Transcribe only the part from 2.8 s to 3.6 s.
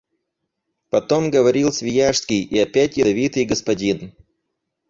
ядовитый